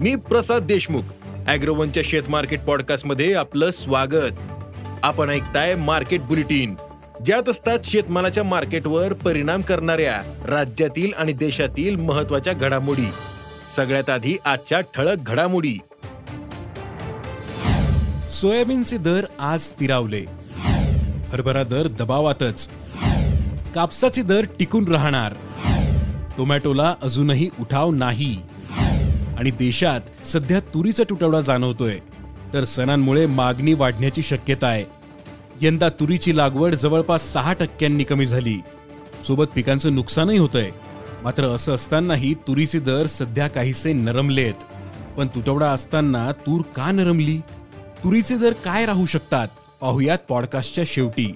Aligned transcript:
मी 0.00 0.14
प्रसाद 0.16 0.62
देशमुख 0.62 1.02
अॅग्रोवनच्या 1.46 2.02
शेत 2.06 2.22
मार्केट 2.28 2.60
पॉडकास्टमध्ये 2.60 3.34
आपलं 3.34 3.70
स्वागत. 3.70 4.32
आपण 5.02 5.30
ऐकताय 5.30 5.74
मार्केट 5.74 6.20
बुलेटिन 6.20 6.74
ज्यात 7.24 7.48
असतात 7.48 7.78
शेतमालाच्या 7.84 8.44
मार्केटवर 8.44 9.12
परिणाम 9.12 9.62
करणाऱ्या 9.62 10.22
राज्यातील 10.46 11.12
आणि 11.16 11.32
देशातील 11.32 11.96
महत्त्वाच्या 11.96 12.52
घडामोडी. 12.52 13.06
सगळ्यात 13.76 14.10
आधी 14.10 14.36
आजच्या 14.44 14.80
ठळक 14.80 15.16
घडामोडी. 15.26 15.78
सोयाबीनचे 18.30 18.96
दर 18.96 19.24
आज 19.38 19.60
स्थिरावले. 19.60 20.24
हरभरा 21.28 21.62
दर 21.62 21.86
दबावातच. 21.86 22.68
कापसाचे 23.74 24.22
दर 24.22 24.44
टिकून 24.58 24.88
राहणार. 24.88 25.34
टोमॅटोला 26.38 26.94
अजूनही 27.02 27.50
उठाव 27.60 27.90
नाही. 27.90 28.36
आणि 29.38 29.50
देशात 29.50 30.26
सध्या 30.26 30.60
तुरीचा 30.60 31.02
तुटवडा 31.10 31.40
जाणवतोय. 31.40 31.98
तर 32.52 32.64
सणांमुळे 32.64 33.26
मागणी 33.26 33.74
वाढण्याची 33.74 34.22
शक्यता 34.22 34.66
आहे. 34.66 34.84
यंदा 35.60 35.88
तुरीची 35.88 36.36
लागवड 36.36 36.74
जवळपास 36.74 37.32
सहा 37.32 37.52
टक्क्यांनी 37.52 38.04
कमी 38.04 38.26
झाली. 38.26 38.60
सोबत 39.24 39.44
पिकांचं 39.54 39.94
नुकसानही 39.94 40.38
होतंय. 40.38 40.70
मात्र 41.22 41.44
असं 41.44 41.74
असतानाही 41.74 42.34
तुरीचे 42.34 42.78
दर 42.78 43.06
सध्या 43.06 43.48
काहीसे 43.48 43.92
नरमलेत. 43.92 44.54
पण 45.18 45.26
तुटवडा 45.26 45.66
असताना 45.66 46.32
तूर 46.32 46.62
का 46.62 46.92
नरमली? 46.92 47.38
तुरीचे 48.04 48.36
दर 48.36 48.52
काय 48.52 48.86
राहू 48.86 49.06
शकतात? 49.06 49.48
पाहुयात 49.80 50.18
पॉडकास्टच्या 50.28 50.84
शेवटी. 50.86 51.34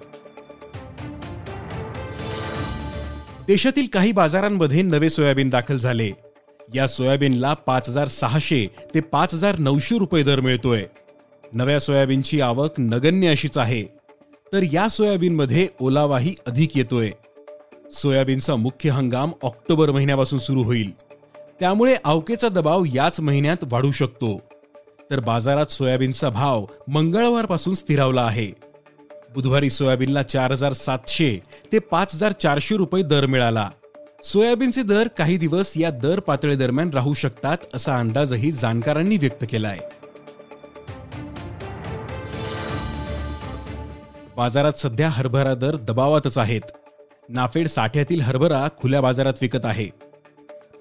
देशातील 3.46 3.86
काही 3.92 4.12
बाजारांमध्ये 4.12 4.82
नवे 4.82 5.10
सोयाबीन 5.10 5.48
दाखल 5.48 5.78
झाले. 5.78 6.10
या 6.74 6.86
सोयाबीनला 6.86 7.54
पाच 7.54 7.88
हजार 7.88 8.08
सहाशे 8.08 8.66
ते 8.94 9.00
पाच 9.00 9.34
हजार 9.34 9.58
नऊशे 9.58 9.98
रुपये 9.98 10.22
दर 10.22 10.40
मिळतोय. 10.40 10.84
नव्या 11.52 11.80
सोयाबीनची 11.80 12.40
आवक 12.40 12.74
नगण्य 12.78 13.28
अशीच 13.28 13.58
आहे. 13.58 13.82
तर 14.52 14.60
या 14.72 14.88
सोयाबीनमध्ये 14.88 15.68
ओलावाही 15.80 16.34
अधिक 16.46 16.76
येतोय. 16.76 17.10
सोयाबीनचा 17.92 18.56
मुख्य 18.56 18.90
हंगाम 18.90 19.30
ऑक्टोबर 19.42 19.90
महिन्यापासून 19.90 20.38
सुरू 20.38 20.62
होईल. 20.62 20.90
त्यामुळे 21.60 21.96
अवकेचा 22.04 22.48
दबाव 22.48 22.84
याच 22.94 23.20
महिन्यात 23.20 23.56
वाढू 23.72 23.90
शकतो. 23.90 24.42
तर 25.10 25.20
बाजारात 25.20 25.66
सोयाबीनचा 25.66 26.28
भाव 26.28 26.66
मंगळवारपासून 26.88 27.74
स्थिरावला 27.74 28.22
आहे. 28.22 28.50
बुधवारी 29.34 29.70
सोयाबीनला 29.70 30.22
चार 30.22 30.50
हजार 30.50 30.72
सातशे 30.72 31.38
ते 31.72 31.78
पाच 31.78 32.14
हजार 32.14 32.32
चारशे 32.32 32.76
रुपये 32.76 33.02
दर 33.02 33.26
मिळाला. 33.26 33.70
सोयाबीनचे 34.24 34.82
दर 34.82 35.08
काही 35.08 35.36
दिवस 35.36 35.72
या 35.76 35.90
दर 35.90 36.20
पातळी 36.20 36.56
दरम्यान 36.56 36.90
राहू 36.90 37.14
शकतात 37.14 37.58
असा 37.74 37.98
अंदाजही 37.98 38.52
जाणकारांनी 38.52 39.16
व्यक्त 39.16 39.44
केला 39.50 39.68
आहे 39.68 39.80
बाजारात 44.36 44.72
सध्या 44.72 45.08
हरभरा 45.08 45.54
दर 45.54 45.76
दबावातच 45.76 46.38
आहेत. 46.38 46.60
नाफेड 47.28 47.68
साठ्यातील 47.68 48.20
हरभरा 48.20 48.68
खुल्या 48.78 49.00
बाजारात 49.00 49.32
विकत 49.40 49.64
आहे. 49.64 49.88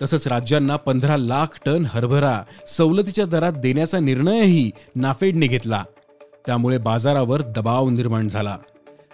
तसंच 0.01 0.27
राज्यांना 0.27 0.75
पंधरा 0.75 1.17
लाख 1.17 1.59
टन 1.65 1.85
हरभरा 1.89 2.43
सवलतीच्या 2.67 3.25
दरात 3.25 3.53
देण्याचा 3.53 3.99
निर्णयही 3.99 4.71
नाफेडने 4.95 5.47
घेतला. 5.47 5.83
त्यामुळे 6.45 6.77
बाजारावर 6.77 7.41
दबाव 7.41 7.89
निर्माण 7.89 8.27
झाला. 8.27 8.57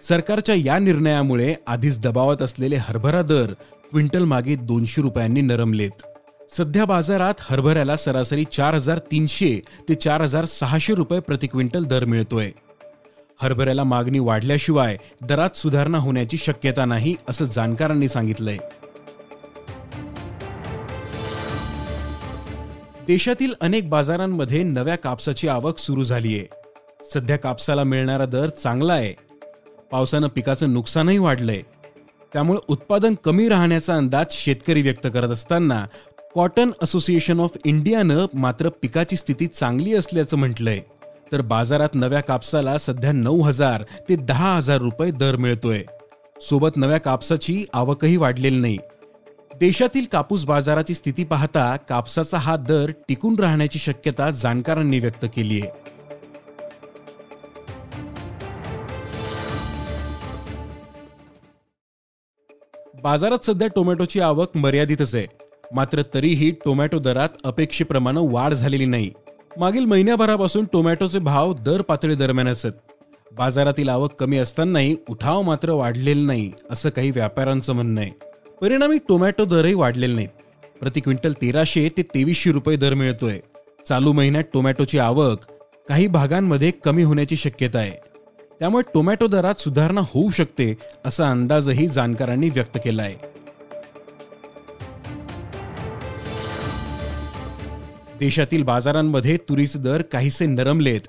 सरकारच्या 0.03 0.55
या 0.57 0.79
निर्णयामुळे 0.79 1.55
आधीच 1.67 1.99
दबावात 1.99 2.41
असलेले 2.41 2.75
हरभरा 2.75 3.21
दर 3.21 3.53
क्विंटल 3.91 4.23
मागे 4.23 4.55
दोनशे 4.55 5.01
रुपयांनी 5.01 5.41
नरमलेत. 5.41 5.91
सध्या 6.57 6.85
बाजारात 6.85 7.33
हरभऱ्याला 7.39 7.95
सरासरी 7.95 8.43
चार 8.43 8.73
हजार 8.73 8.97
तीनशे 8.97 9.61
ते 9.89 9.95
चार 9.95 10.21
हजार 10.21 10.45
सहाशे 10.45 10.93
रुपये 10.93 11.19
प्रति 11.19 11.47
क्विंटल 11.47 11.83
दर 11.83 12.05
मिळतोय. 12.05 12.51
हरभऱ्याला 13.41 13.83
मागणी 13.83 14.19
वाढल्याशिवाय 14.19 14.97
दरात 15.21 15.57
सुधारणा 15.57 15.97
होण्याची 15.97 16.37
शक्यता 16.37 16.85
नाही 16.85 17.15
असं 17.29 17.45
जाणकारांनी 17.45 18.07
सांगितलंय. 18.07 18.57
देशातील 23.07 23.53
अनेक 23.61 23.89
बाजारांमध्ये 23.89 24.63
नव्या 24.63 24.95
कापसाची 24.95 25.47
आवक 25.47 25.77
सुरू 25.77 26.03
झालीय. 26.03 26.43
सध्या 27.13 27.37
कापसाला 27.37 27.83
मिळणारा 27.83 28.25
दर 28.25 28.49
चांगला 28.49 28.93
आहे. 28.93 29.13
पावसानं 29.91 30.27
पिकाचं 30.27 30.73
नुकसानही 30.73 31.17
वाढलंय. 31.17 31.61
त्यामुळे 32.35 32.59
उत्पादन 32.67 33.13
कमी 33.25 33.49
राहण्याचा 33.49 33.95
अंदाज 33.95 34.25
शेतकरी 34.31 34.81
व्यक्त 34.81 35.07
करत 35.13 35.29
असताना 35.29 35.85
कॉटन 36.35 36.71
असोसिएशन 36.81 37.39
ऑफ 37.39 37.57
इंडियानं 37.65 38.25
मात्र 38.33 38.69
पिकाची 38.69 39.15
स्थिती 39.15 39.47
चांगली 39.47 39.93
असल्याचं 39.93 40.37
म्हटलंय. 40.37 40.79
तर 41.31 41.41
बाजारात 41.41 41.89
नव्या 41.93 42.21
कापसाला 42.21 42.77
सध्या 42.77 43.11
नऊ 43.11 43.41
हजार 43.41 43.83
ते 44.09 44.15
दहा 44.15 44.55
हजार 44.55 44.77
रुपये 44.77 45.11
दर 45.11 45.35
मिळतोय. 45.35 45.83
सोबत 46.41 46.77
नव्या 46.77 46.97
कापसाची 46.97 47.65
आवकही 47.73 48.17
वाढलेली 48.17 48.59
नाही. 48.59 48.77
देशातील 49.59 50.05
कापूस 50.11 50.45
बाजाराची 50.45 50.93
स्थिती 50.93 51.23
पाहता 51.23 51.75
कापसाचा 51.89 52.37
हा 52.37 52.55
दर 52.55 52.91
टिकून 53.07 53.39
राहण्याची 53.39 53.79
शक्यता 53.79 54.29
जाणकारांनी 54.29 54.99
व्यक्त 54.99 55.25
केली 55.35 55.61
आहे 55.61 55.84
बाजारात 63.05 63.45
सध्या 63.45 63.67
टोमॅटोची 63.67 64.19
आवक 64.19 64.55
मर्यादितच 64.57 65.13
आहे. 65.15 65.25
मात्र 65.73 66.01
तरीही 66.13 66.49
टोमॅटो 66.63 66.99
दरात 66.99 67.29
अपेक्षेप्रमाणे 67.45 68.19
वाढ 68.31 68.53
झालेली 68.53 68.85
नाही. 68.85 69.09
मागील 69.57 69.85
महिन्याभरापासून 69.85 70.65
टोमॅटोचे 70.73 71.19
भाव 71.19 71.53
दर 71.65 71.81
पातळी 71.81 72.15
दरम्यानच 72.15 72.65
आहेत 72.65 73.33
बाजारातील 73.37 73.89
आवक 73.89 74.13
कमी 74.19 74.37
असतानाही 74.37 74.95
उठाव 75.09 75.41
मात्र 75.41 75.71
वाढलेला 75.71 76.25
नाही 76.25 76.51
असं 76.71 76.89
काही 76.89 77.11
व्यापाऱ्यांचं 77.11 77.73
म्हणणं 77.73 78.01
आहे. 78.01 78.11
परिणामी 78.61 78.97
टोमॅटो 79.09 79.45
दरही 79.45 79.73
वाढलेले 79.73 80.13
नाहीत. 80.13 80.29
प्रति 80.81 80.99
क्विंटल 80.99 81.33
तेराशे 81.41 81.87
ते 81.97 82.01
तेवीसशे 82.15 82.51
रुपये 82.51 82.77
दर 82.77 82.93
मिळतोय. 82.93 83.39
चालू 83.87 84.11
महिन्यात 84.11 84.43
टोमॅटोची 84.53 84.99
आवक 84.99 85.45
काही 85.89 86.07
भागांमध्ये 86.07 86.71
कमी 86.83 87.03
होण्याची 87.03 87.35
शक्यता 87.35 87.79
आहे. 87.79 88.14
त्यामुळे 88.59 88.83
टोमॅटो 88.93 89.27
दरात 89.27 89.61
सुधारणा 89.61 90.01
होऊ 90.03 90.29
शकते 90.29 90.73
असा 91.05 91.29
अंदाजही 91.31 91.87
जाणकारांनी 91.87 92.49
व्यक्त 92.49 92.77
केला 92.83 93.01
आहे 93.01 93.33
देशातील 98.19 98.63
बाजारांमध्ये 98.63 99.37
तुरीचे 99.49 99.79
दर 99.79 100.01
काहीसे 100.01 100.45
नरमलेत. 100.45 101.01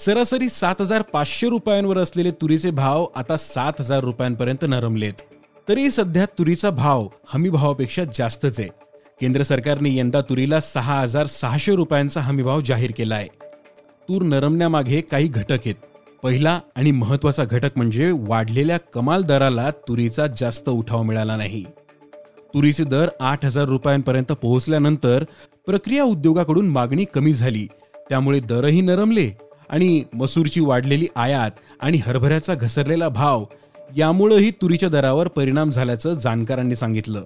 सरासरी 0.00 0.48
सात 0.48 0.80
हजार 0.80 1.02
पाचशे 1.02 1.48
रुपयांवर 1.48 1.98
असलेले 1.98 2.30
तुरीचे 2.30 2.70
भाव 2.70 3.06
आता 3.16 3.36
सात 3.36 3.80
हजार 3.80 4.04
रुपयांपर्यंत 4.04 4.64
नरमलेत. 4.68 5.22
तरी 5.68 5.90
सध्या 5.90 6.24
तुरीचा 6.38 6.70
भाव 6.70 7.06
हमी 7.28 7.50
भावापेक्षा 7.50 8.04
जास्तच 8.14 8.58
आहे. 8.60 8.68
केंद्र 9.20 9.42
सरकारने 9.42 9.94
यंदा 9.96 10.20
तुरीला 10.20 10.60
सहा 10.60 11.00
हजार 11.00 11.26
सहाशे 11.26 11.74
रुपयांचा 11.76 12.20
हमीभाव 12.20 12.60
जाहीर 12.60 12.92
केला 12.96 13.14
आहे 13.14 13.28
तूर 14.08 14.22
नरमण्यामागे 14.22 15.00
काही 15.00 15.28
घटक 15.28 15.52
आहेत. 15.52 15.74
पहिला 16.22 16.60
आणि 16.76 16.90
महत्त्वाचा 16.90 17.44
घटक 17.44 17.70
म्हणजे 17.76 18.10
वाढलेल्या 18.18 18.78
कमाल 18.94 19.22
दराला 19.22 19.70
तुरीचा 19.70 20.26
जास्त 20.26 20.68
उठाव 20.68 21.02
मिळाला 21.02 21.36
नाही. 21.36 21.64
तुरीचे 22.54 22.84
दर 22.84 23.08
आठ 23.20 23.44
हजार 23.44 23.64
रुपयांपर्यंत 23.64 24.32
पोहोचल्यानंतर 24.32 25.24
प्रक्रिया 25.66 26.04
उद्योगाकडून 26.04 26.68
मागणी 26.68 27.04
कमी 27.04 27.32
झाली. 27.32 27.66
त्यामुळे 28.08 28.40
दरही 28.40 28.80
नरमले 28.80 29.30
आणि 29.70 30.02
मसूरची 30.14 30.60
वाढलेली 30.60 31.06
आयात 31.16 31.50
आणि 31.80 31.98
हरभऱ्याचा 31.98 32.54
घसरलेला 32.54 33.08
भाव 33.08 33.44
यामुळेही 33.96 34.50
तुरीच्या 34.50 34.88
दरावर 34.88 35.28
परिणाम 35.28 35.70
झाल्याचं 35.70 36.14
जाणकारांनी 36.14 36.76
सांगितलं. 36.76 37.22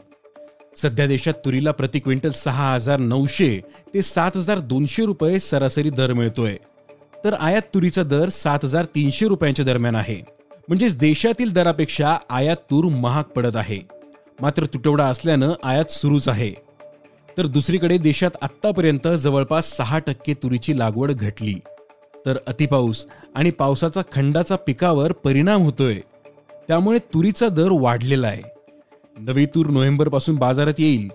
सध्या 0.77 1.06
देशात 1.06 1.35
तुरीला 1.45 1.71
प्रति 1.71 1.99
क्विंटल 1.99 2.31
सहा 2.31 2.75
हजार 2.75 2.99
नऊशे 2.99 3.61
ते 3.95 4.03
सात 4.03 4.37
हजार 4.37 4.59
दोनशे 4.59 5.05
रुपये 5.05 5.41
सरासरी 5.41 5.91
दर 5.91 6.12
मिळतोय. 6.12 6.56
तर 7.25 7.35
आयात 7.35 7.63
तुरीचा 7.75 8.03
दर 8.03 8.29
सात 8.29 8.59
हजार 8.65 8.85
तीनशे 8.85 9.29
रुपयांच्या 9.29 9.65
दरम्यान 9.65 9.95
आहे. 9.95 10.21
म्हणजेच 10.69 10.99
देशातील 10.99 11.53
दरापेक्षा 11.53 12.17
आयात 12.31 12.57
तूर 12.57 12.85
महाग 12.85 13.23
पडत 13.23 13.57
आहे. 13.57 13.81
मात्र 14.41 14.67
तुटवडा 14.67 15.05
असल्यानं 15.05 15.53
आयात 15.65 15.85
सुरूच 15.85 16.29
आहे. 16.29 16.53
तर 17.39 17.47
दुसरीकडे 17.47 17.99
देशात 17.99 18.31
आत्तापर्यंत 18.43 19.09
जवळपास 19.09 19.77
सहा 19.77 19.99
टक्के 19.99 20.35
तुरीची 20.35 20.79
लागवड 20.79 21.13
घटली. 21.13 21.55
तर 22.27 22.39
अतिपाऊस 22.47 23.07
आणि 23.35 23.51
पावसाचा 23.51 24.01
खंडाचा 24.13 24.57
पिकावर 24.57 25.13
परिणाम 25.13 25.63
होतोय. 25.63 25.99
त्यामुळे 26.69 26.99
तुरीचा 26.99 27.49
दर 27.49 27.69
वाढलेला 27.71 28.27
आहे. 28.27 28.43
नवी 29.19 29.47
तूर 29.47 29.67
नोव्हेंबरपासून 29.67 30.37
बाजारात 30.37 30.75
येईल. 30.79 31.09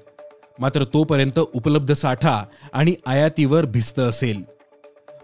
मात्र 0.59 0.83
तोपर्यंत 0.83 1.39
उपलब्ध 1.39 1.93
साठा 1.93 2.43
आणि 2.73 2.95
आयातीवर 3.05 3.65
भिस्त 3.65 3.99
असेल. 3.99 4.56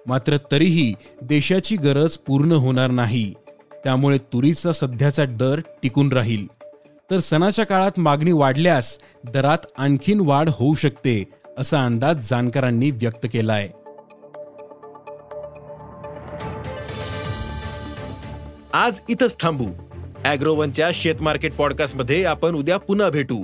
मात्र 0.08 0.38
तरीही 0.52 0.94
देशाची 1.22 1.76
गरज 1.76 2.18
पूर्ण 2.18 2.52
होणार 2.52 2.92
नाही. 2.92 3.34
त्यामुळे 3.84 4.18
तुरीचा 4.34 4.72
सध्याचा 4.72 5.26
दर 5.26 5.60
टिकून 5.84 6.12
राहील. 6.12 6.46
तर 7.12 7.20
सणाच्या 7.20 7.66
काळात 7.66 8.00
मागणी 8.00 8.32
वाढल्यास 8.32 8.98
दरात 9.34 9.66
आणखीन 9.78 10.20
वाढ 10.20 10.50
होऊ 10.50 10.74
शकते 10.74 11.24
असा 11.58 11.86
अंदाज 11.86 12.30
जाणकारांनी 12.30 12.92
व्यक्त 12.92 13.26
केला 13.34 13.54
आहे 13.54 13.70
आज 18.74 19.00
इथंच 19.10 19.36
थांबू. 19.42 19.66
अॅग्रोवनच्या 20.26 20.90
शेत 20.94 21.22
मार्केट 21.22 21.54
पॉडकास्टमध्ये 21.54 22.24
आपण 22.26 22.56
उद्या 22.56 22.78
पुन्हा 22.78 23.10
भेटू. 23.10 23.44